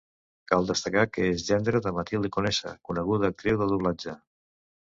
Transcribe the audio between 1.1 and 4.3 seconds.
que és gendre de Matilde Conesa, coneguda actriu de doblatge.